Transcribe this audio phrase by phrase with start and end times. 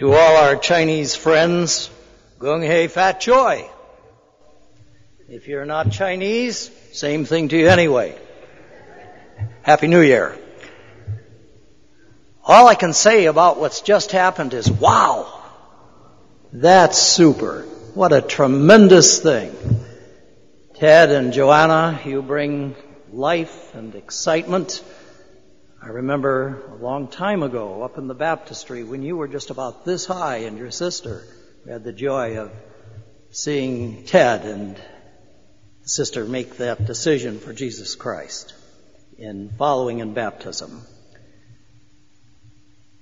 [0.00, 1.90] To all our Chinese friends,
[2.38, 3.68] Gung Hei Fat Choi.
[5.28, 8.18] If you're not Chinese, same thing to you anyway.
[9.60, 10.38] Happy New Year.
[12.42, 15.42] All I can say about what's just happened is, wow,
[16.50, 17.64] that's super.
[17.92, 19.54] What a tremendous thing.
[20.76, 22.74] Ted and Joanna, you bring
[23.12, 24.82] life and excitement.
[25.82, 29.86] I remember a long time ago up in the baptistry when you were just about
[29.86, 31.24] this high and your sister
[31.66, 32.52] had the joy of
[33.30, 34.78] seeing Ted and
[35.82, 38.52] sister make that decision for Jesus Christ
[39.16, 40.82] in following in baptism.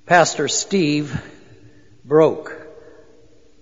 [0.06, 1.20] Pastor Steve
[2.05, 2.56] broke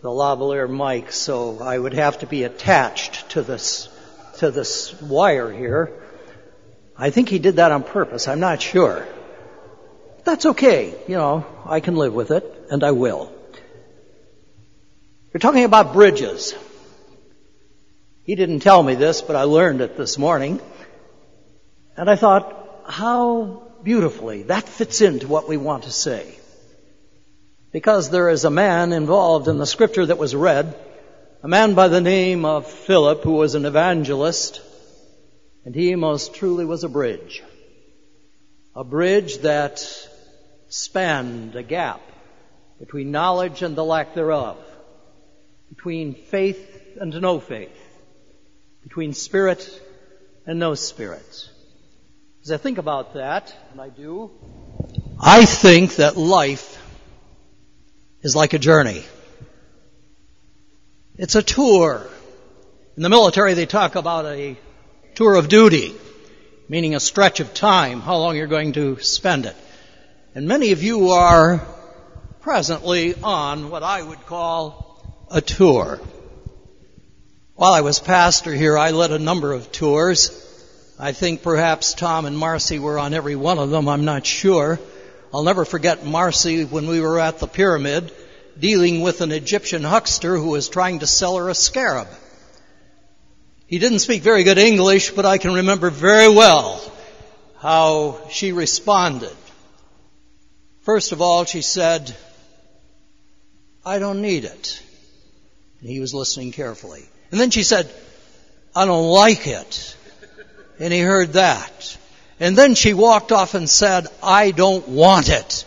[0.02, 3.88] the lavalier mic, so I would have to be attached to this
[4.41, 6.05] to this wire here.
[6.98, 8.27] I think he did that on purpose.
[8.27, 9.06] I'm not sure.
[10.24, 10.95] That's okay.
[11.06, 13.32] You know, I can live with it, and I will.
[15.33, 16.55] We're talking about bridges.
[18.24, 20.61] He didn't tell me this, but I learned it this morning.
[21.97, 26.39] And I thought, how beautifully that fits into what we want to say.
[27.70, 30.74] Because there is a man involved in the scripture that was read,
[31.42, 34.61] a man by the name of Philip who was an evangelist,
[35.67, 37.42] and he most truly was a bridge.
[38.77, 39.84] A bridge that
[40.69, 42.00] spanned a gap
[42.78, 44.58] between knowledge and the lack thereof,
[45.69, 47.77] between faith and no faith,
[48.84, 49.83] between spirit
[50.47, 51.48] and no spirit.
[52.45, 54.30] As I think about that, and I do,
[55.19, 56.80] I think that life
[58.23, 59.03] is like a journey.
[61.17, 62.06] It's a tour.
[62.97, 64.56] In the military, they talk about a
[65.17, 65.95] tour of duty,
[66.69, 69.56] meaning a stretch of time, how long you're going to spend it.
[70.34, 71.67] And many of you are
[72.42, 75.98] presently on what I would call a tour.
[77.55, 80.30] While I was pastor here, I led a number of tours.
[80.98, 83.89] I think perhaps Tom and Marcy were on every one of them.
[83.89, 84.79] I'm not sure.
[85.33, 88.13] I'll never forget Marcy when we were at the pyramid
[88.58, 92.08] dealing with an Egyptian huckster who was trying to sell her a scarab.
[93.66, 96.80] He didn't speak very good English, but I can remember very well
[97.58, 99.36] how she responded.
[100.82, 102.14] First of all, she said,
[103.84, 104.82] I don't need it.
[105.80, 107.04] And he was listening carefully.
[107.32, 107.90] And then she said,
[108.74, 109.96] I don't like it.
[110.78, 111.98] And he heard that.
[112.38, 115.64] And then she walked off and said, I don't want it.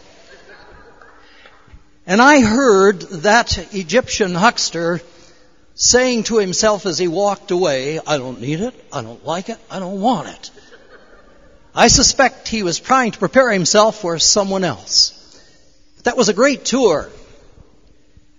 [2.07, 5.01] And I heard that Egyptian huckster
[5.79, 9.57] saying to himself as he walked away, I don't need it, I don't like it,
[9.71, 10.51] I don't want it.
[11.73, 15.15] I suspect he was trying to prepare himself for someone else.
[16.03, 17.09] That was a great tour.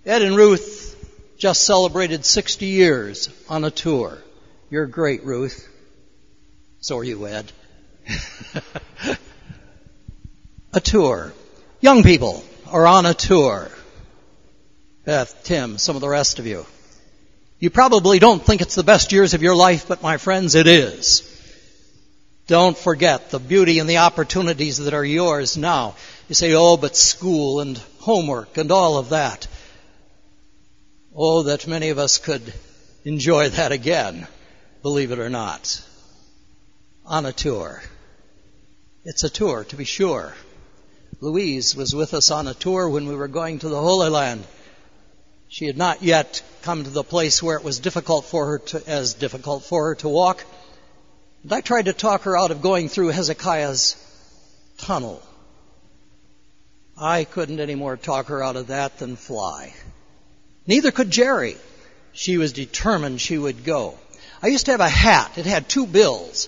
[0.04, 0.94] Ed and Ruth
[1.38, 4.18] just celebrated 60 years on a tour.
[4.68, 5.66] You're great, Ruth.
[6.80, 7.50] So are you, Ed.
[10.74, 11.32] a tour.
[11.80, 13.70] Young people are on a tour.
[15.06, 16.66] Beth, Tim, some of the rest of you.
[17.60, 20.66] You probably don't think it's the best years of your life, but my friends, it
[20.66, 21.26] is.
[22.46, 25.94] Don't forget the beauty and the opportunities that are yours now.
[26.28, 29.46] You say, oh, but school and homework and all of that.
[31.14, 32.52] Oh, that many of us could
[33.04, 34.26] enjoy that again,
[34.80, 35.84] believe it or not,
[37.04, 37.82] on a tour.
[39.04, 40.34] It's a tour, to be sure.
[41.20, 44.46] Louise was with us on a tour when we were going to the Holy Land.
[45.50, 48.88] She had not yet come to the place where it was difficult for her to,
[48.88, 50.44] as difficult for her to walk.
[51.42, 53.96] And I tried to talk her out of going through Hezekiah's
[54.78, 55.20] tunnel.
[56.96, 59.74] I couldn't any more talk her out of that than fly.
[60.68, 61.56] Neither could Jerry.
[62.12, 63.98] She was determined she would go.
[64.40, 65.36] I used to have a hat.
[65.36, 66.46] It had two bills.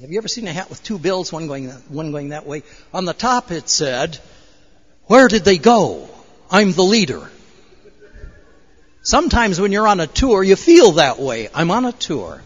[0.00, 2.46] Have you ever seen a hat with two bills, one going that, one going that
[2.46, 2.62] way?
[2.92, 4.20] On the top it said,
[5.06, 6.08] Where did they go?
[6.52, 7.28] I'm the leader.
[9.04, 11.48] Sometimes when you're on a tour, you feel that way.
[11.54, 12.42] I'm on a tour.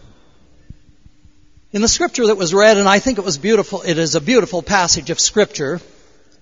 [1.71, 4.21] In the scripture that was read, and I think it was beautiful, it is a
[4.21, 5.81] beautiful passage of scripture,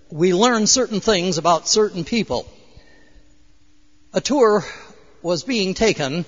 [0.09, 2.47] we learn certain things about certain people
[4.13, 4.65] a tour
[5.21, 6.25] was being taken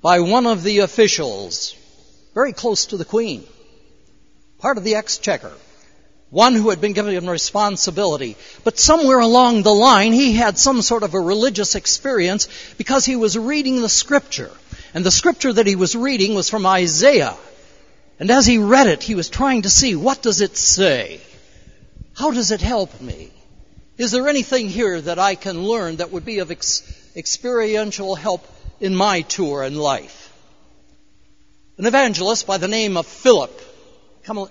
[0.00, 1.76] by one of the officials
[2.34, 3.44] very close to the Queen,
[4.58, 5.52] part of the exchequer,
[6.30, 8.36] one who had been given responsibility.
[8.64, 13.16] But somewhere along the line, he had some sort of a religious experience because he
[13.16, 14.50] was reading the scripture.
[14.92, 17.36] And the scripture that he was reading was from Isaiah.
[18.18, 21.20] And as he read it, he was trying to see, what does it say?
[22.14, 23.30] How does it help me?
[23.96, 26.82] Is there anything here that I can learn that would be of ex-
[27.16, 28.46] experiential help
[28.80, 30.32] in my tour in life?
[31.78, 33.60] An evangelist by the name of Philip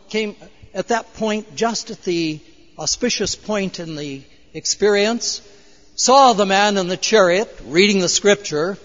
[0.09, 0.35] came
[0.77, 2.39] at that point, just at the
[2.77, 4.21] auspicious point in the
[4.53, 5.41] experience,
[5.95, 8.77] saw the man in the chariot reading the scripture.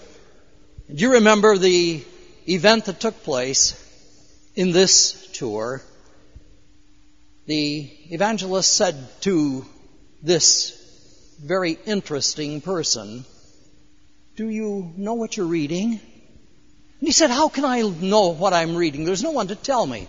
[0.91, 2.03] Do you remember the
[2.49, 3.79] event that took place
[4.55, 5.83] in this tour?
[7.45, 9.63] The evangelist said to
[10.23, 13.23] this very interesting person,
[14.35, 15.91] Do you know what you're reading?
[15.91, 15.99] And
[17.07, 19.05] he said, How can I know what I'm reading?
[19.05, 20.07] There's no one to tell me.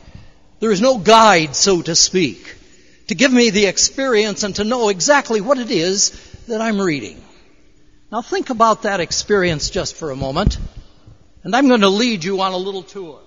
[0.64, 2.56] There is no guide, so to speak,
[3.08, 6.12] to give me the experience and to know exactly what it is
[6.46, 7.22] that I'm reading.
[8.11, 10.56] Now think about that experience just for a moment,
[11.43, 13.20] and I'm going to lead you on a little tour.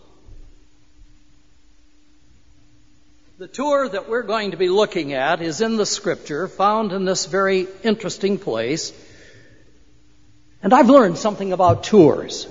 [3.38, 7.06] The tour that we're going to be looking at is in the scripture, found in
[7.06, 8.94] this very interesting place.
[10.64, 12.48] And I've learned something about tours.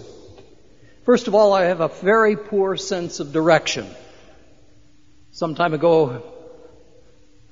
[1.04, 3.88] First of all, I have a very poor sense of direction.
[5.36, 6.22] Some time ago,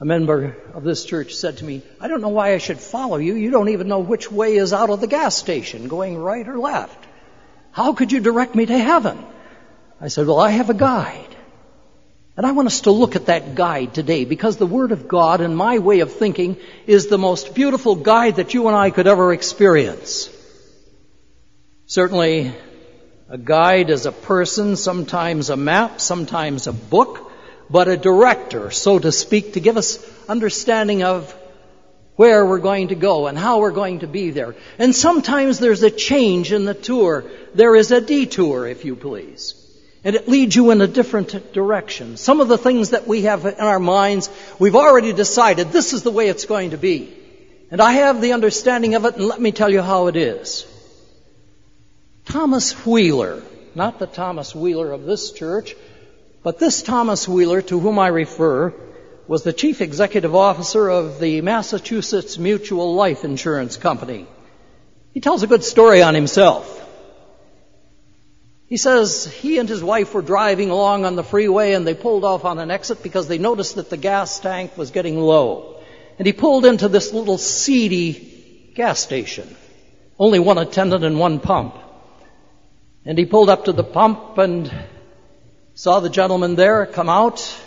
[0.01, 3.19] a member of this church said to me, I don't know why I should follow
[3.19, 3.35] you.
[3.35, 6.59] You don't even know which way is out of the gas station, going right or
[6.59, 6.97] left.
[7.73, 9.23] How could you direct me to heaven?
[10.01, 11.37] I said, Well, I have a guide.
[12.39, 15.43] And I want us to look at that guide today because the Word of God,
[15.43, 16.57] and my way of thinking,
[16.87, 20.31] is the most beautiful guide that you and I could ever experience.
[21.85, 22.55] Certainly,
[23.29, 27.33] a guide is a person, sometimes a map, sometimes a book,
[27.75, 29.99] but a director, so to speak, to give us
[30.29, 31.35] understanding of
[32.15, 34.55] where we're going to go and how we're going to be there.
[34.79, 37.25] And sometimes there's a change in the tour.
[37.53, 39.61] There is a detour, if you please
[40.05, 42.19] and it leads you in a different direction.
[42.19, 44.29] Some of the things that we have in our minds,
[44.59, 47.13] we've already decided this is the way it's going to be.
[47.71, 50.67] And I have the understanding of it, and let me tell you how it is.
[52.27, 53.43] Thomas Wheeler,
[53.75, 55.75] not the Thomas Wheeler of this church,
[56.45, 58.75] but this Thomas Wheeler to whom I refer
[59.27, 64.27] was the chief executive officer of the Massachusetts Mutual Life Insurance Company.
[65.15, 66.71] He tells a good story on himself.
[68.67, 72.25] He says he and his wife were driving along on the freeway and they pulled
[72.25, 75.81] off on an exit because they noticed that the gas tank was getting low.
[76.19, 79.57] And he pulled into this little seedy gas station.
[80.19, 81.77] Only one attendant and one pump.
[83.07, 84.71] And he pulled up to the pump and
[85.75, 87.61] saw the gentleman there come out.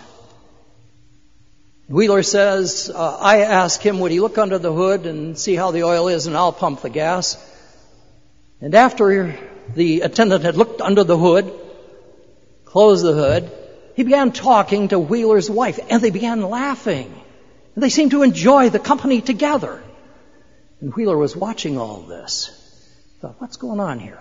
[1.89, 5.71] Wheeler says, uh, I asked him, would he look under the hood and see how
[5.71, 7.37] the oil is and I'll pump the gas.
[8.59, 9.37] And after
[9.73, 11.53] the attendant had looked under the hood,
[12.65, 13.51] closed the hood,
[13.95, 17.13] he began talking to Wheeler's wife, and they began laughing.
[17.73, 19.81] And they seemed to enjoy the company together.
[20.81, 22.51] And Wheeler was watching all this.
[23.21, 24.19] Thought, what's going on here?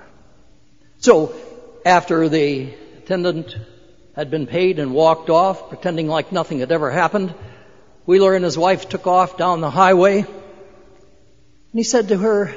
[0.99, 1.35] So,
[1.85, 3.55] after the attendant
[4.17, 7.35] had been paid and walked off, pretending like nothing had ever happened,
[8.07, 10.21] Wheeler and his wife took off down the highway.
[10.21, 10.29] And
[11.75, 12.57] he said to her,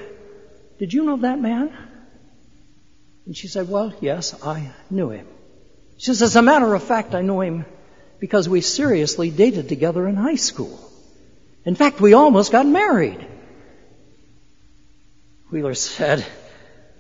[0.80, 1.76] Did you know that man?
[3.26, 5.28] And she said, Well, yes, I knew him.
[5.98, 7.66] She says, As a matter of fact, I know him
[8.20, 10.80] because we seriously dated together in high school.
[11.66, 13.26] In fact, we almost got married.
[15.50, 16.26] Wheeler said,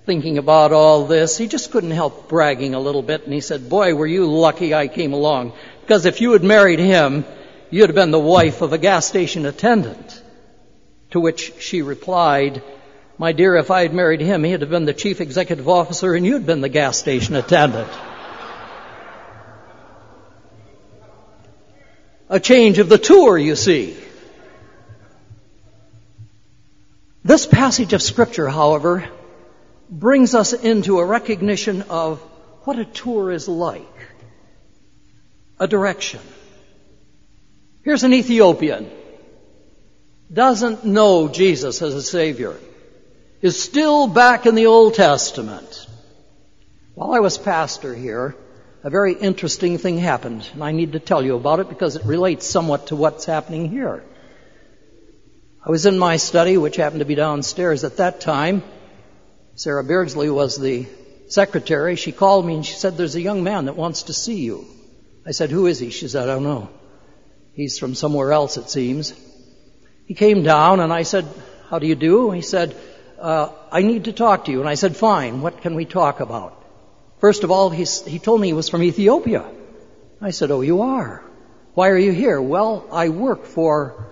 [0.09, 3.69] thinking about all this, he just couldn't help bragging a little bit, and he said,
[3.69, 7.25] Boy, were you lucky I came along, because if you had married him,
[7.69, 10.23] you'd have been the wife of a gas station attendant.
[11.11, 12.63] To which she replied,
[13.19, 16.25] my dear, if I had married him, he'd have been the chief executive officer and
[16.25, 17.91] you'd been the gas station attendant.
[22.29, 23.95] A change of the tour, you see.
[27.23, 29.07] This passage of scripture, however,
[29.89, 32.19] brings us into a recognition of
[32.63, 33.85] what a tour is like.
[35.59, 36.21] A direction.
[37.83, 38.89] Here's an Ethiopian.
[40.31, 42.55] Doesn't know Jesus as a Savior
[43.41, 45.87] is still back in the Old Testament.
[46.93, 48.35] While I was pastor here,
[48.83, 52.05] a very interesting thing happened, and I need to tell you about it because it
[52.05, 54.03] relates somewhat to what's happening here.
[55.65, 58.63] I was in my study, which happened to be downstairs at that time.
[59.59, 60.87] Sarah Beardsley was the
[61.27, 61.97] secretary.
[61.97, 64.65] She called me and she said, There's a young man that wants to see you.
[65.27, 65.89] I said, Who is he?
[65.89, 66.69] She said, I don't know.
[67.51, 69.13] He's from somewhere else, it seems.
[70.05, 71.25] He came down and I said,
[71.69, 72.31] How do you do?
[72.31, 72.73] He said,
[73.19, 74.61] uh, I need to talk to you.
[74.61, 76.63] And I said, fine, what can we talk about?
[77.19, 79.43] First of all, he told me he was from Ethiopia.
[80.21, 81.21] I said, oh, you are?
[81.73, 82.41] Why are you here?
[82.41, 84.07] Well, I work for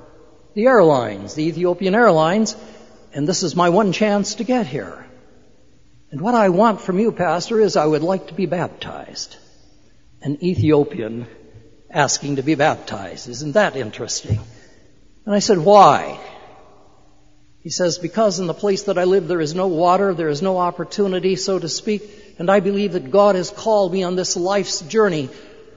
[0.56, 2.58] the airlines, the Ethiopian Airlines,
[3.14, 5.07] and this is my one chance to get here.
[6.12, 9.36] And what I want from you, Pastor, is I would like to be baptized.
[10.22, 11.28] An Ethiopian
[11.90, 13.28] asking to be baptized.
[13.28, 14.40] Isn't that interesting?
[15.26, 16.20] And I said, why?
[17.62, 20.42] He says, because in the place that I live there is no water, there is
[20.42, 22.02] no opportunity, so to speak,
[22.40, 25.30] and I believe that God has called me on this life's journey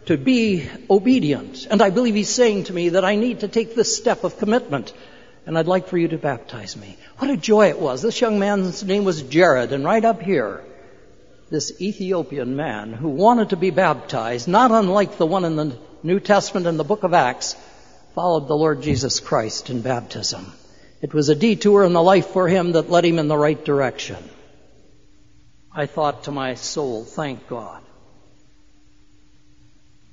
[0.06, 1.66] to be obedient.
[1.68, 4.38] And I believe He's saying to me that I need to take this step of
[4.38, 4.92] commitment.
[5.46, 6.96] And I'd like for you to baptize me.
[7.18, 8.02] What a joy it was.
[8.02, 10.62] This young man's name was Jared, and right up here,
[11.50, 16.20] this Ethiopian man who wanted to be baptized, not unlike the one in the New
[16.20, 17.56] Testament in the book of Acts,
[18.14, 20.52] followed the Lord Jesus Christ in baptism.
[21.02, 23.62] It was a detour in the life for him that led him in the right
[23.64, 24.18] direction.
[25.72, 27.82] I thought to my soul, thank God.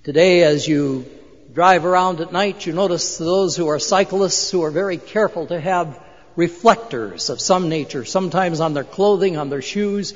[0.04, 1.06] Today, as you
[1.54, 5.60] drive around at night, you notice those who are cyclists who are very careful to
[5.60, 6.00] have
[6.36, 10.14] reflectors of some nature, sometimes on their clothing, on their shoes,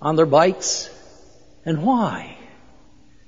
[0.00, 0.90] on their bikes.
[1.64, 2.36] And why?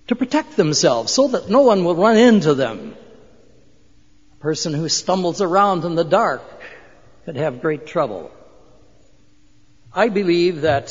[0.08, 2.94] To protect themselves so that no one will run into them.
[4.34, 6.42] A person who stumbles around in the dark
[7.24, 8.30] could have great trouble.
[9.92, 10.90] I believe that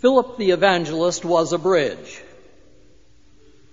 [0.00, 2.22] Philip the evangelist was a bridge.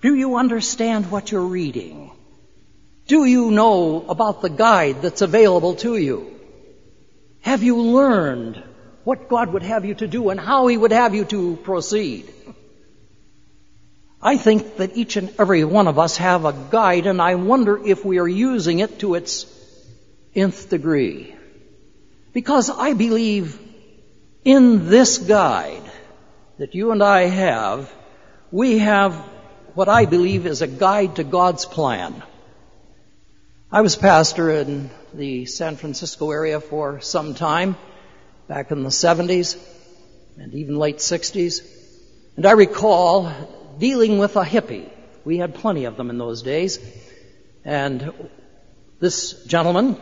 [0.06, 2.12] Do you understand what you're reading?
[3.08, 6.18] Do you know about the guide that's available to you?
[7.40, 8.62] Have you learned
[9.02, 12.32] what God would have you to do and how He would have you to proceed?
[14.22, 17.76] I think that each and every one of us have a guide and I wonder
[17.84, 19.44] if we are using it to its
[20.36, 21.34] nth degree.
[22.32, 23.58] Because I believe
[24.44, 25.90] in this guide
[26.58, 27.92] that you and I have,
[28.52, 29.35] we have
[29.76, 32.22] what I believe is a guide to God's plan.
[33.70, 37.76] I was pastor in the San Francisco area for some time,
[38.48, 39.58] back in the 70s
[40.38, 41.60] and even late 60s.
[42.36, 43.30] And I recall
[43.78, 44.90] dealing with a hippie.
[45.26, 46.78] We had plenty of them in those days.
[47.62, 48.30] And
[48.98, 50.00] this gentleman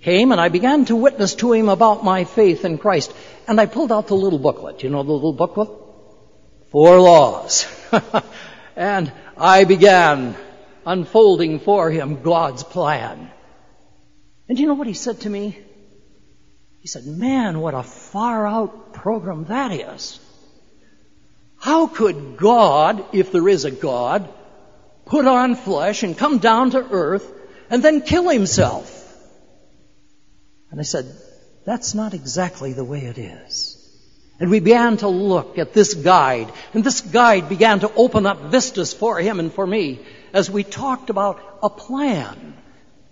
[0.00, 3.14] came and I began to witness to him about my faith in Christ.
[3.46, 4.82] And I pulled out the little booklet.
[4.82, 5.70] You know the little booklet?
[6.72, 7.68] Four laws.
[8.76, 10.36] and I began
[10.86, 13.30] unfolding for him God's plan.
[14.48, 15.58] And you know what he said to me?
[16.80, 20.18] He said, man, what a far out program that is.
[21.58, 24.28] How could God, if there is a God,
[25.04, 27.32] put on flesh and come down to earth
[27.70, 28.98] and then kill himself?
[30.72, 31.06] And I said,
[31.64, 33.71] that's not exactly the way it is.
[34.40, 38.40] And we began to look at this guide, and this guide began to open up
[38.50, 40.00] vistas for him and for me
[40.32, 42.56] as we talked about a plan.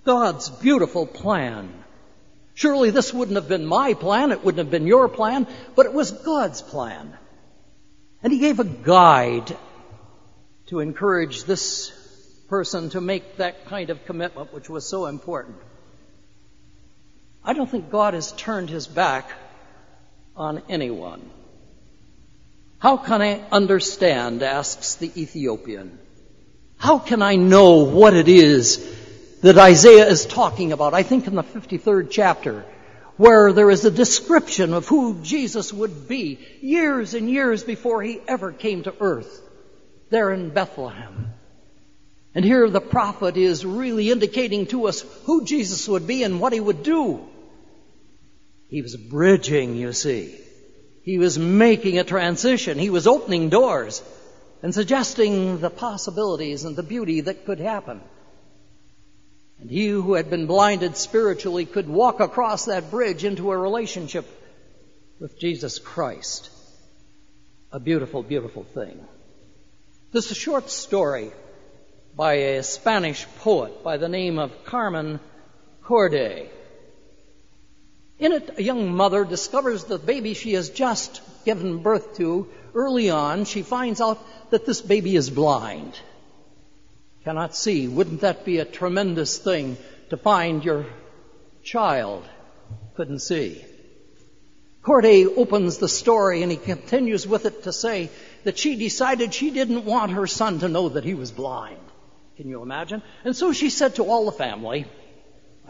[0.04, 1.72] God's beautiful plan.
[2.54, 5.46] Surely this wouldn't have been my plan, it wouldn't have been your plan,
[5.76, 7.16] but it was God's plan.
[8.22, 9.56] And he gave a guide
[10.66, 11.90] to encourage this
[12.48, 15.56] person to make that kind of commitment, which was so important.
[17.44, 19.30] I don't think God has turned his back
[20.40, 21.20] on anyone.
[22.78, 25.98] How can I understand, asks the Ethiopian.
[26.78, 28.82] How can I know what it is
[29.42, 30.94] that Isaiah is talking about?
[30.94, 32.64] I think in the 53rd chapter,
[33.18, 38.18] where there is a description of who Jesus would be years and years before he
[38.26, 39.42] ever came to earth,
[40.08, 41.34] there in Bethlehem.
[42.34, 46.54] And here the prophet is really indicating to us who Jesus would be and what
[46.54, 47.28] he would do.
[48.70, 50.38] He was bridging, you see.
[51.02, 52.78] He was making a transition.
[52.78, 54.00] He was opening doors
[54.62, 58.00] and suggesting the possibilities and the beauty that could happen.
[59.58, 64.24] And he who had been blinded spiritually could walk across that bridge into a relationship
[65.18, 66.50] with Jesus Christ.
[67.72, 69.00] A beautiful, beautiful thing.
[70.12, 71.32] This is a short story
[72.16, 75.18] by a Spanish poet by the name of Carmen
[75.82, 76.50] Corday.
[78.20, 82.48] In it, a young mother discovers the baby she has just given birth to.
[82.74, 84.18] Early on, she finds out
[84.50, 85.98] that this baby is blind.
[87.24, 87.88] Cannot see.
[87.88, 89.78] Wouldn't that be a tremendous thing
[90.10, 90.84] to find your
[91.64, 92.24] child
[92.94, 93.64] couldn't see?
[94.82, 98.10] Corday opens the story and he continues with it to say
[98.44, 101.80] that she decided she didn't want her son to know that he was blind.
[102.36, 103.02] Can you imagine?
[103.24, 104.86] And so she said to all the family,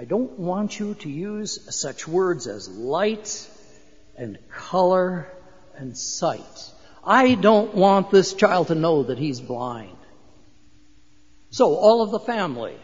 [0.00, 3.46] I don't want you to use such words as light
[4.16, 5.30] and color
[5.76, 6.70] and sight.
[7.04, 9.98] I don't want this child to know that he's blind.
[11.50, 12.76] So all of the family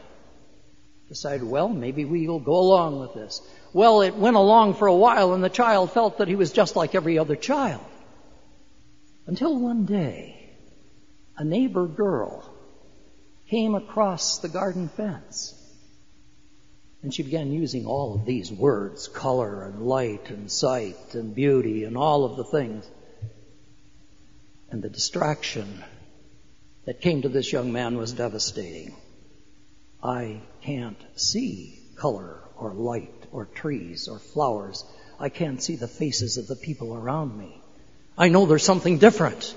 [1.09, 3.41] decided, well, maybe we'll go along with this.
[3.73, 6.77] Well, it went along for a while and the child felt that he was just
[6.77, 7.87] like every other child.
[9.27, 10.51] Until one day,
[11.39, 12.45] a neighbor girl
[13.49, 15.63] came across the garden fence.
[17.07, 21.85] And she began using all of these words color and light and sight and beauty
[21.85, 22.85] and all of the things.
[24.73, 25.85] And the distraction
[26.85, 28.97] that came to this young man was devastating.
[30.03, 34.85] I can't see color or light or trees or flowers.
[35.21, 37.57] I can't see the faces of the people around me.
[38.19, 39.55] I know there's something different.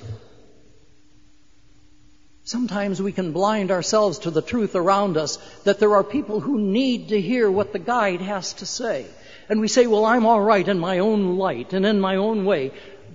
[2.49, 6.57] Sometimes we can blind ourselves to the truth around us that there are people who
[6.57, 9.05] need to hear what the guide has to say.
[9.49, 12.45] And we say, well, I'm all right in my own light and in my own
[12.45, 12.71] way.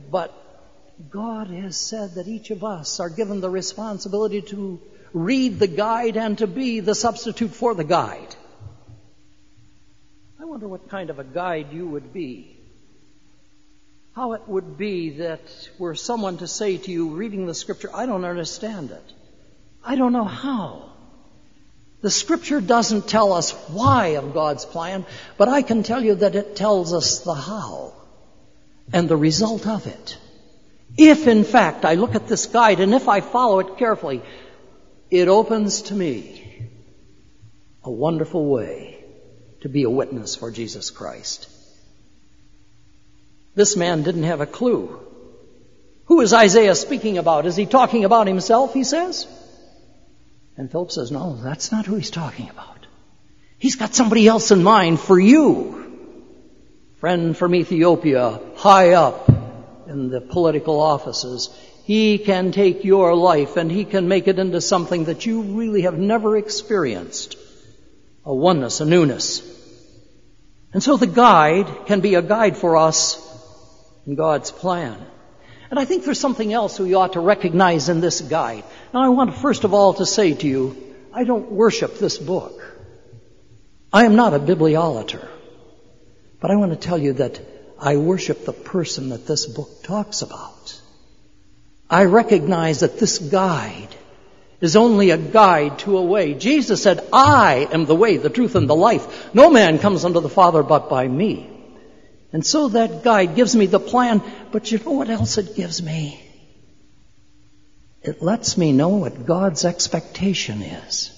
[0.08, 0.32] But
[1.10, 4.80] God has said that each of us are given the responsibility to
[5.12, 8.36] read the guide and to be the substitute for the guide.
[10.40, 12.56] I wonder what kind of a guide you would be.
[14.14, 15.42] How it would be that
[15.76, 19.13] were someone to say to you, reading the scripture, I don't understand it.
[19.84, 20.90] I don't know how.
[22.00, 25.06] The scripture doesn't tell us why of God's plan,
[25.38, 27.94] but I can tell you that it tells us the how
[28.92, 30.18] and the result of it.
[30.96, 34.22] If in fact I look at this guide and if I follow it carefully,
[35.10, 36.68] it opens to me
[37.82, 39.04] a wonderful way
[39.62, 41.48] to be a witness for Jesus Christ.
[43.54, 45.00] This man didn't have a clue.
[46.06, 47.46] Who is Isaiah speaking about?
[47.46, 49.26] Is he talking about himself, he says?
[50.56, 52.86] And Philip says, No, that's not who he's talking about.
[53.58, 55.80] He's got somebody else in mind for you.
[56.98, 59.28] Friend from Ethiopia, high up
[59.88, 61.50] in the political offices,
[61.84, 65.82] he can take your life and he can make it into something that you really
[65.82, 67.36] have never experienced
[68.24, 69.42] a oneness, a newness.
[70.72, 73.20] And so the guide can be a guide for us
[74.06, 74.98] in God's plan.
[75.74, 78.62] And I think there's something else we ought to recognize in this guide.
[78.92, 82.62] Now I want first of all to say to you, I don't worship this book.
[83.92, 85.26] I am not a bibliolater.
[86.38, 87.40] But I want to tell you that
[87.76, 90.80] I worship the person that this book talks about.
[91.90, 93.96] I recognize that this guide
[94.60, 96.34] is only a guide to a way.
[96.34, 99.34] Jesus said, I am the way, the truth, and the life.
[99.34, 101.50] No man comes unto the Father but by me.
[102.34, 104.20] And so that guide gives me the plan,
[104.50, 106.20] but you know what else it gives me?
[108.02, 111.12] It lets me know what God's expectation is.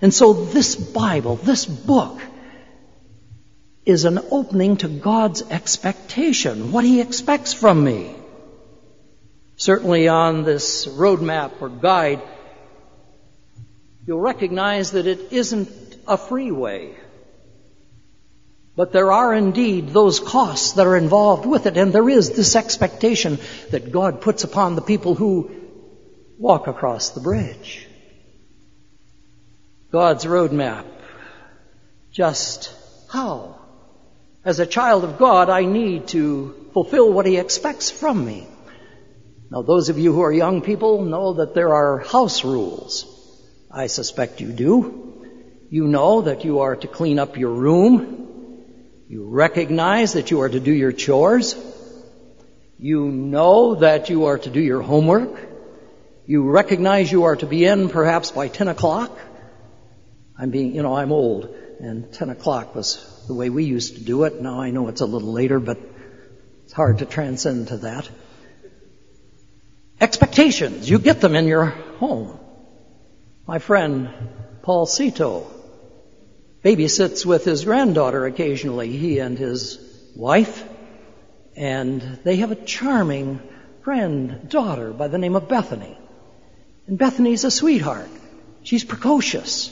[0.00, 2.18] And so this Bible, this book,
[3.84, 8.16] is an opening to God's expectation, what He expects from me.
[9.56, 12.22] Certainly on this roadmap or guide,
[14.06, 15.68] you'll recognize that it isn't
[16.08, 16.96] a freeway.
[18.76, 22.56] But there are indeed those costs that are involved with it, and there is this
[22.56, 23.38] expectation
[23.70, 25.50] that God puts upon the people who
[26.38, 27.86] walk across the bridge.
[29.92, 30.86] God's roadmap.
[32.10, 32.72] Just
[33.08, 33.60] how?
[34.44, 38.48] As a child of God, I need to fulfill what He expects from me.
[39.52, 43.06] Now, those of you who are young people know that there are house rules.
[43.70, 45.30] I suspect you do.
[45.70, 48.23] You know that you are to clean up your room
[49.08, 51.54] you recognize that you are to do your chores.
[52.78, 55.38] You know that you are to do your homework.
[56.26, 59.16] You recognize you are to be in perhaps by 10 o'clock.
[60.38, 64.02] I'm being, you know, I'm old and 10 o'clock was the way we used to
[64.02, 64.40] do it.
[64.40, 65.78] Now I know it's a little later, but
[66.64, 68.08] it's hard to transcend to that.
[70.00, 72.38] Expectations, you get them in your home.
[73.46, 74.08] My friend
[74.62, 75.53] Paul Cito
[76.64, 79.78] babysits with his granddaughter occasionally, he and his
[80.16, 80.64] wife.
[81.54, 83.40] And they have a charming
[83.82, 85.96] granddaughter by the name of Bethany.
[86.86, 88.08] And Bethany's a sweetheart.
[88.62, 89.70] She's precocious.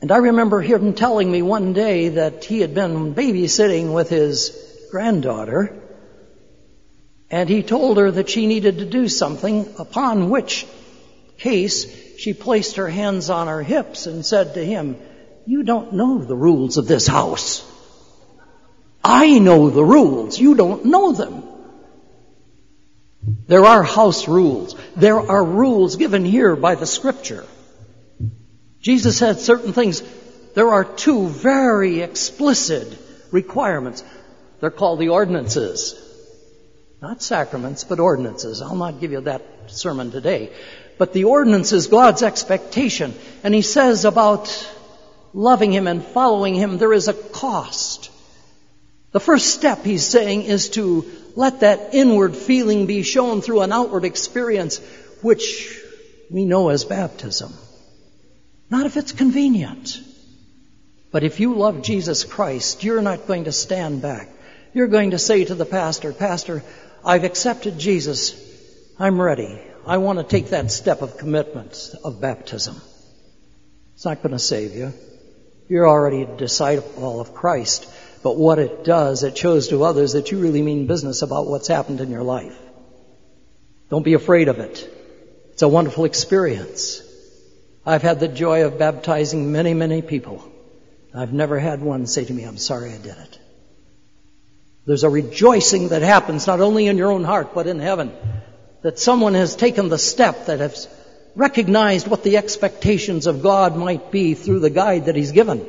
[0.00, 4.56] And I remember him telling me one day that he had been babysitting with his
[4.90, 5.74] granddaughter,
[7.30, 10.66] and he told her that she needed to do something, upon which
[11.38, 14.96] case she placed her hands on her hips and said to him,
[15.48, 17.64] you don't know the rules of this house.
[19.02, 20.38] I know the rules.
[20.38, 21.42] You don't know them.
[23.46, 24.76] There are house rules.
[24.94, 27.46] There are rules given here by the scripture.
[28.82, 30.02] Jesus said certain things.
[30.54, 32.98] There are two very explicit
[33.32, 34.04] requirements.
[34.60, 35.94] They're called the ordinances.
[37.00, 38.60] Not sacraments, but ordinances.
[38.60, 40.52] I'll not give you that sermon today.
[40.98, 43.14] But the ordinance is God's expectation.
[43.42, 44.74] And he says about
[45.32, 48.10] loving Him and following Him, there is a cost.
[49.12, 53.72] The first step, he's saying, is to let that inward feeling be shown through an
[53.72, 54.78] outward experience,
[55.22, 55.80] which
[56.30, 57.52] we know as baptism.
[58.70, 59.98] Not if it's convenient.
[61.10, 64.28] But if you love Jesus Christ, you're not going to stand back.
[64.74, 66.62] You're going to say to the pastor, Pastor,
[67.02, 68.36] I've accepted Jesus.
[68.98, 69.58] I'm ready.
[69.86, 72.76] I want to take that step of commitment of baptism.
[73.94, 74.92] It's not going to save you.
[75.68, 77.88] You're already a disciple of Christ.
[78.22, 81.68] But what it does, it shows to others that you really mean business about what's
[81.68, 82.56] happened in your life.
[83.90, 84.88] Don't be afraid of it.
[85.52, 87.02] It's a wonderful experience.
[87.86, 90.50] I've had the joy of baptizing many, many people.
[91.14, 93.38] I've never had one say to me, I'm sorry I did it.
[94.84, 98.12] There's a rejoicing that happens not only in your own heart, but in heaven.
[98.82, 100.86] That someone has taken the step that has
[101.38, 105.64] recognized what the expectations of God might be through the guide that He's given.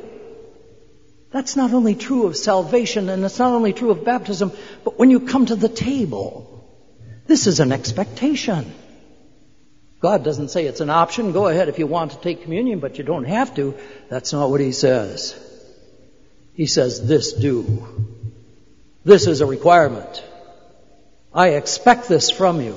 [1.30, 4.50] That's not only true of salvation and it's not only true of baptism,
[4.84, 6.68] but when you come to the table,
[7.28, 8.74] this is an expectation.
[10.00, 11.30] God doesn't say it's an option.
[11.30, 13.76] Go ahead if you want to take communion, but you don't have to.
[14.08, 15.38] That's not what He says.
[16.52, 18.10] He says, this do.
[19.04, 20.24] This is a requirement.
[21.32, 22.74] I expect this from you.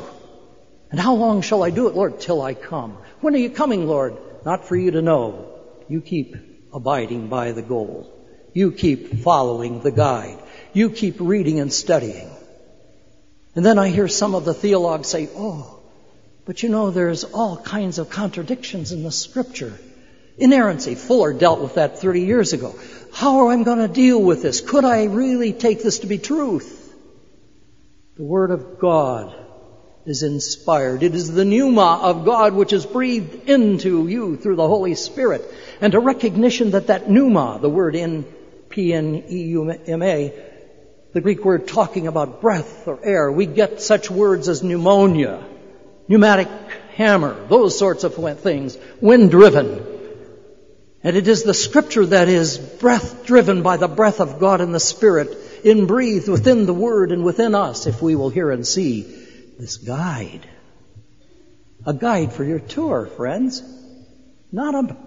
[0.94, 2.20] And how long shall I do it, Lord?
[2.20, 3.00] Till I come.
[3.20, 4.16] When are you coming, Lord?
[4.46, 5.60] Not for you to know.
[5.88, 6.36] You keep
[6.72, 8.14] abiding by the goal.
[8.54, 10.38] You keep following the guide.
[10.72, 12.30] You keep reading and studying.
[13.56, 15.80] And then I hear some of the theologues say, oh,
[16.46, 19.74] but you know, there's all kinds of contradictions in the scripture.
[20.38, 20.94] Inerrancy.
[20.94, 22.76] Fuller dealt with that 30 years ago.
[23.12, 24.62] How am I going to deal with this?
[24.62, 26.94] Could I really take this to be truth?
[28.16, 29.43] The Word of God
[30.06, 31.02] is inspired.
[31.04, 35.50] It is the pneuma of God which is breathed into you through the Holy Spirit.
[35.82, 38.26] And a recognition that that pneuma, the word in
[38.70, 40.34] P-N-E-U-M-A,
[41.14, 43.32] the Greek word talking about breath or air.
[43.32, 45.46] We get such words as pneumonia,
[46.08, 46.50] pneumatic
[46.96, 49.90] hammer, those sorts of things, wind driven.
[51.04, 54.74] And it is the scripture that is breath driven by the breath of God and
[54.74, 58.68] the Spirit, in breathed within the Word and within us, if we will hear and
[58.68, 59.23] see
[59.64, 60.46] this guide.
[61.86, 63.64] A guide for your tour, friends.
[64.52, 64.98] Not a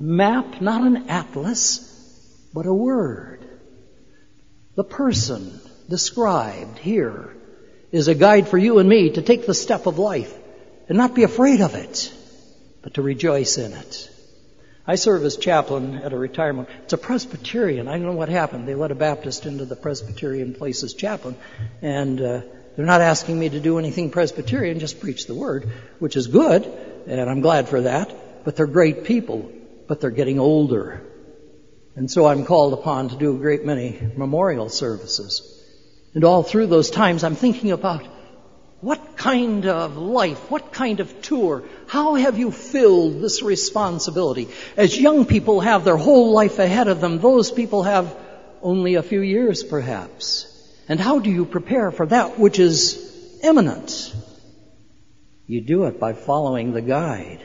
[0.00, 3.46] map, not an atlas, but a word.
[4.74, 7.36] The person described here
[7.92, 10.34] is a guide for you and me to take the step of life
[10.88, 12.10] and not be afraid of it,
[12.82, 14.10] but to rejoice in it.
[14.86, 16.70] I serve as chaplain at a retirement.
[16.84, 17.86] It's a Presbyterian.
[17.86, 18.66] I don't know what happened.
[18.66, 21.36] They let a Baptist into the Presbyterian place as chaplain,
[21.82, 22.40] and uh,
[22.76, 26.66] they're not asking me to do anything Presbyterian, just preach the word, which is good,
[27.06, 28.44] and I'm glad for that.
[28.44, 29.50] But they're great people,
[29.88, 31.02] but they're getting older.
[31.96, 35.64] And so I'm called upon to do a great many memorial services.
[36.14, 38.06] And all through those times, I'm thinking about
[38.82, 44.48] what kind of life, what kind of tour, how have you filled this responsibility?
[44.76, 48.14] As young people have their whole life ahead of them, those people have
[48.62, 50.52] only a few years perhaps.
[50.88, 54.14] And how do you prepare for that which is imminent?
[55.46, 57.40] You do it by following the guide.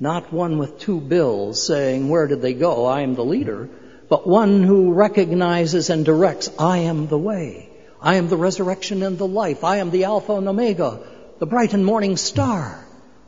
[0.00, 2.86] Not one with two bills saying, where did they go?
[2.86, 3.68] I am the leader.
[4.08, 7.68] But one who recognizes and directs, I am the way.
[8.00, 9.64] I am the resurrection and the life.
[9.64, 11.00] I am the Alpha and Omega,
[11.40, 12.86] the bright and morning star.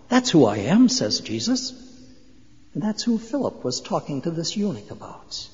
[0.08, 1.72] That's who I am, says Jesus.
[2.72, 5.48] And that's who Philip was talking to this eunuch about.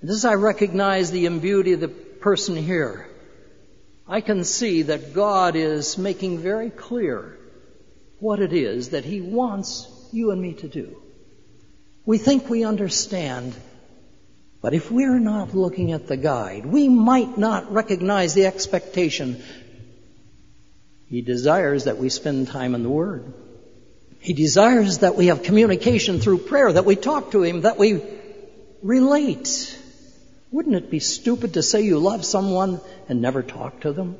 [0.00, 1.40] And as I recognize the of
[1.80, 1.88] the
[2.24, 3.06] person here,
[4.08, 7.38] I can see that God is making very clear
[8.18, 11.02] what it is that He wants you and me to do.
[12.06, 13.54] We think we understand,
[14.62, 19.42] but if we're not looking at the guide, we might not recognize the expectation.
[21.08, 23.34] He desires that we spend time in the Word.
[24.20, 28.02] He desires that we have communication through prayer, that we talk to Him, that we
[28.82, 29.78] relate.
[30.54, 34.16] Wouldn't it be stupid to say you love someone and never talk to them?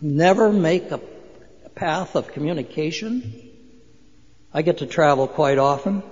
[0.00, 1.00] Never make a
[1.74, 3.32] path of communication?
[4.54, 6.04] I get to travel quite often.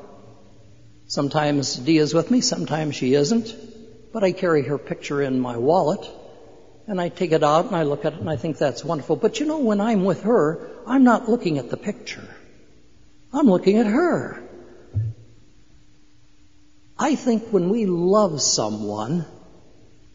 [1.07, 3.55] Sometimes Dee is with me, sometimes she isn't.
[4.13, 6.05] But I carry her picture in my wallet
[6.89, 9.15] and I take it out and I look at it and I think that's wonderful.
[9.15, 12.29] But you know, when I'm with her, I'm not looking at the picture.
[13.33, 14.43] I'm looking at her.
[16.99, 19.27] I think when we love someone,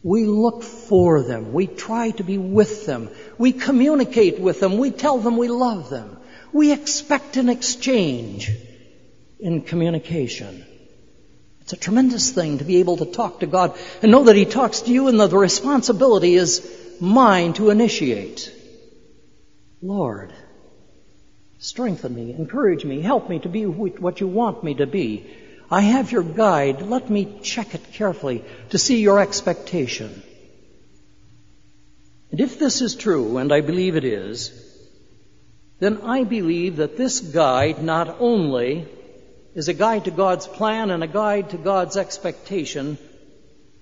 [0.02, 1.52] we look for them.
[1.52, 3.08] We try to be with them.
[3.38, 4.78] We communicate with them.
[4.78, 6.18] We tell them we love them.
[6.52, 8.50] We expect an exchange
[9.38, 10.64] in communication.
[11.60, 14.44] It's a tremendous thing to be able to talk to God and know that He
[14.44, 18.52] talks to you and that the responsibility is mine to initiate.
[19.80, 20.32] Lord,
[21.58, 25.30] strengthen me, encourage me, help me to be what you want me to be.
[25.72, 26.82] I have your guide.
[26.82, 30.22] Let me check it carefully to see your expectation.
[32.30, 34.50] And if this is true, and I believe it is,
[35.78, 38.86] then I believe that this guide not only
[39.54, 42.98] is a guide to God's plan and a guide to God's expectation,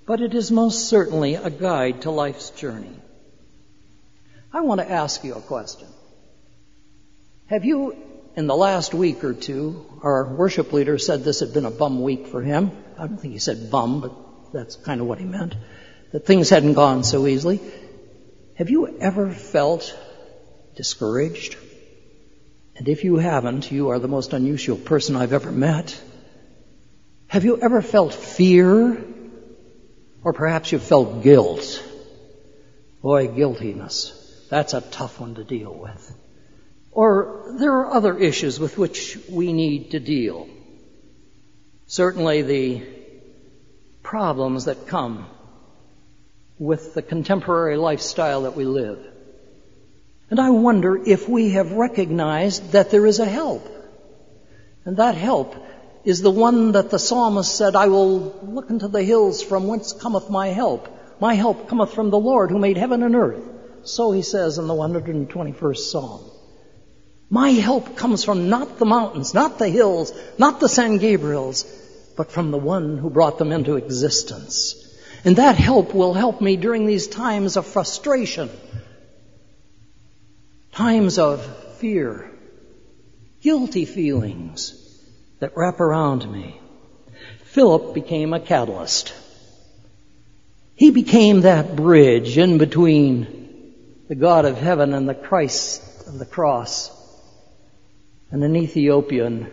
[0.06, 2.94] but it is most certainly a guide to life's journey.
[4.52, 5.88] I want to ask you a question.
[7.46, 7.96] Have you,
[8.36, 12.02] in the last week or two, our worship leader said this had been a bum
[12.02, 12.70] week for him.
[12.98, 15.54] I don't think he said bum, but that's kind of what he meant.
[16.12, 17.60] That things hadn't gone so easily.
[18.54, 19.96] Have you ever felt
[20.76, 21.56] discouraged?
[22.76, 26.00] And if you haven't, you are the most unusual person I've ever met.
[27.26, 29.04] Have you ever felt fear?
[30.22, 31.82] Or perhaps you've felt guilt?
[33.02, 34.46] Boy, guiltiness.
[34.50, 36.12] That's a tough one to deal with.
[36.92, 40.48] Or there are other issues with which we need to deal.
[41.86, 42.82] Certainly the
[44.02, 45.26] problems that come
[46.58, 48.98] with the contemporary lifestyle that we live.
[50.30, 53.66] And I wonder if we have recognized that there is a help.
[54.84, 55.56] And that help
[56.04, 59.92] is the one that the psalmist said, I will look into the hills from whence
[59.92, 60.88] cometh my help.
[61.20, 63.42] My help cometh from the Lord who made heaven and earth.
[63.82, 66.29] So he says in the 121st Psalm.
[67.32, 71.64] My help comes from not the mountains, not the hills, not the San Gabriels,
[72.16, 74.74] but from the one who brought them into existence.
[75.24, 78.50] And that help will help me during these times of frustration,
[80.72, 82.28] times of fear,
[83.42, 84.74] guilty feelings
[85.38, 86.60] that wrap around me.
[87.44, 89.14] Philip became a catalyst.
[90.74, 93.74] He became that bridge in between
[94.08, 96.96] the God of heaven and the Christ of the cross
[98.30, 99.50] and an Ethiopian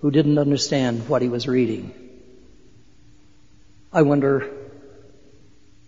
[0.00, 1.92] who didn't understand what he was reading.
[3.92, 4.50] I wonder,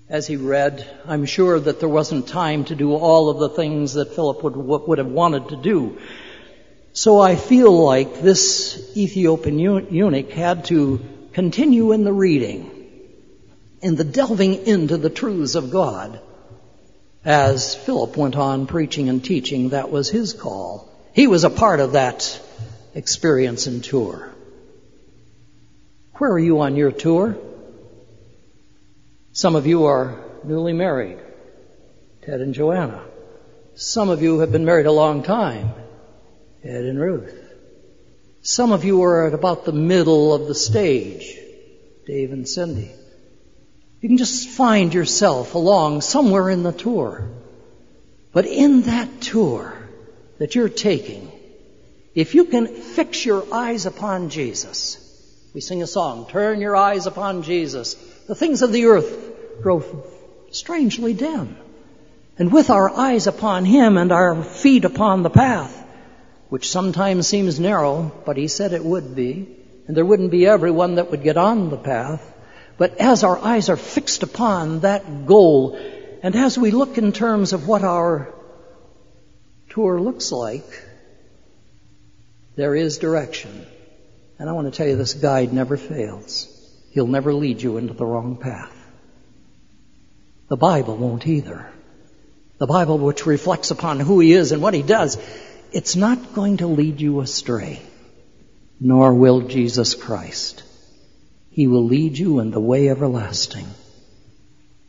[0.08, 3.94] as he read, I'm sure that there wasn't time to do all of the things
[3.94, 5.98] that Philip would, would have wanted to do.
[6.92, 11.00] So I feel like this Ethiopian eunuch had to
[11.32, 12.70] continue in the reading,
[13.80, 16.20] in the delving into the truths of God.
[17.24, 20.89] As Philip went on preaching and teaching, that was his call.
[21.12, 22.40] He was a part of that
[22.94, 24.32] experience and tour.
[26.14, 27.36] Where are you on your tour?
[29.32, 31.18] Some of you are newly married,
[32.22, 33.02] Ted and Joanna.
[33.74, 35.72] Some of you have been married a long time,
[36.62, 37.34] Ed and Ruth.
[38.42, 41.36] Some of you are at about the middle of the stage,
[42.06, 42.90] Dave and Cindy.
[44.00, 47.28] You can just find yourself along somewhere in the tour.
[48.32, 49.79] But in that tour,
[50.40, 51.30] that you're taking,
[52.14, 54.96] if you can fix your eyes upon Jesus,
[55.52, 57.94] we sing a song, turn your eyes upon Jesus,
[58.26, 59.84] the things of the earth grow
[60.50, 61.58] strangely dim.
[62.38, 65.76] And with our eyes upon Him and our feet upon the path,
[66.48, 69.46] which sometimes seems narrow, but He said it would be,
[69.86, 72.22] and there wouldn't be everyone that would get on the path,
[72.78, 75.78] but as our eyes are fixed upon that goal,
[76.22, 78.32] and as we look in terms of what our
[79.70, 80.84] tour looks like,
[82.56, 83.66] there is direction.
[84.38, 86.48] And I want to tell you this guide never fails.
[86.90, 88.76] He'll never lead you into the wrong path.
[90.48, 91.70] The Bible won't either.
[92.58, 95.16] The Bible, which reflects upon who He is and what He does,
[95.72, 97.80] it's not going to lead you astray,
[98.80, 100.64] nor will Jesus Christ.
[101.50, 103.66] He will lead you in the way everlasting.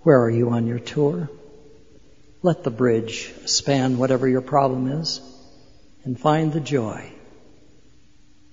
[0.02, 1.30] Where are you on your tour?
[2.44, 5.22] Let the bridge span whatever your problem is
[6.04, 7.12] and find the joy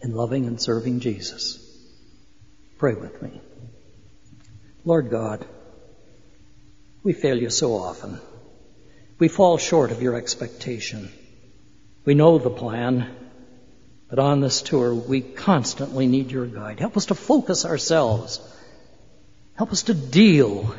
[0.03, 1.65] in loving and serving Jesus.
[2.77, 3.41] Pray with me.
[4.85, 5.45] Lord God,
[7.03, 8.21] we fail you so often.
[9.19, 11.11] We fall short of your expectation.
[12.05, 13.11] We know the plan,
[14.11, 16.79] but on this tour we constantly need your guide.
[16.79, 18.39] Help us to focus ourselves.
[19.57, 20.75] Help us to deal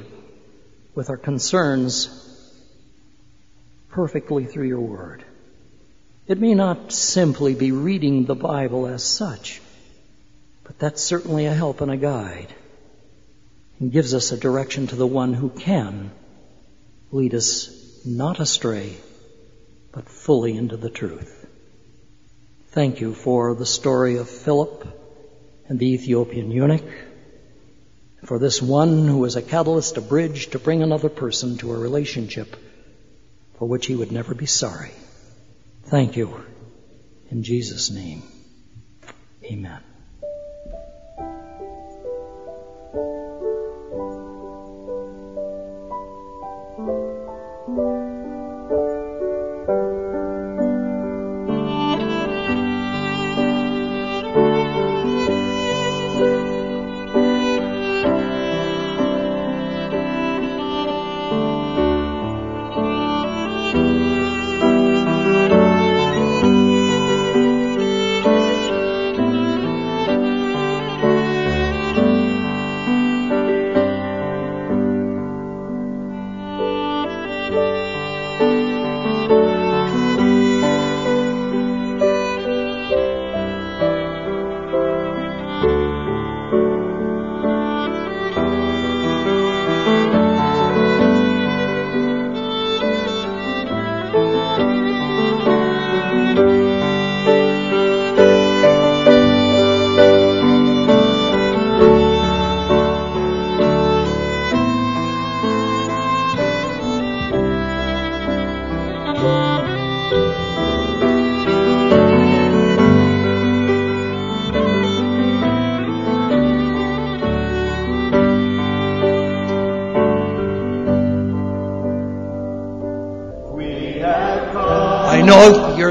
[0.93, 2.28] with our concerns
[3.89, 5.23] perfectly through your word.
[6.27, 9.61] It may not simply be reading the Bible as such,
[10.63, 12.53] but that's certainly a help and a guide
[13.79, 16.11] and gives us a direction to the one who can
[17.11, 18.95] lead us not astray,
[19.91, 21.47] but fully into the truth.
[22.67, 24.87] Thank you for the story of Philip
[25.67, 26.83] and the Ethiopian eunuch.
[28.25, 31.79] For this one who is a catalyst, a bridge to bring another person to a
[31.79, 32.55] relationship
[33.59, 34.91] for which he would never be sorry.
[35.83, 36.41] Thank you.
[37.29, 38.23] In Jesus' name,
[39.43, 39.81] amen.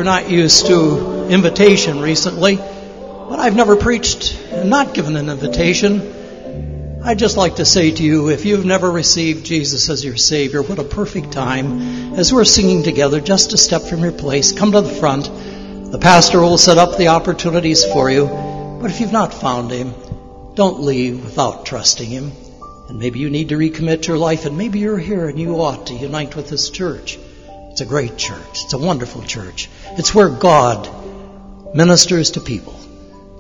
[0.09, 7.03] Not used to invitation recently, but I've never preached and not given an invitation.
[7.05, 10.63] I'd just like to say to you, if you've never received Jesus as your Savior,
[10.63, 14.53] what a perfect time as we're singing together just a step from your place.
[14.53, 15.27] Come to the front.
[15.93, 18.25] The pastor will set up the opportunities for you.
[18.81, 19.93] But if you've not found Him,
[20.55, 22.33] don't leave without trusting Him.
[22.89, 25.89] And maybe you need to recommit your life, and maybe you're here and you ought
[25.89, 27.19] to unite with this church.
[27.71, 28.65] It's a great church.
[28.65, 29.69] It's a wonderful church.
[29.93, 30.89] It's where God
[31.75, 32.79] ministers to people.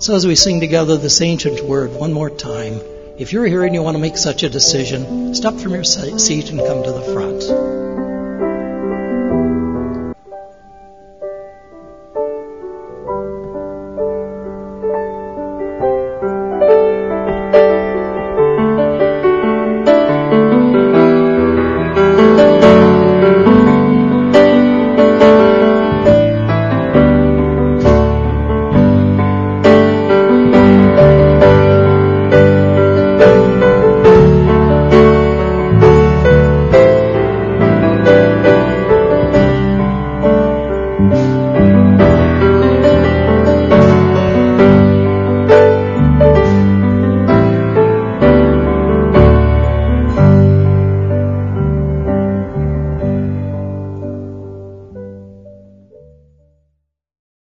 [0.00, 2.80] So as we sing together this ancient word one more time,
[3.18, 6.50] if you're here and you want to make such a decision, step from your seat
[6.50, 7.87] and come to the front.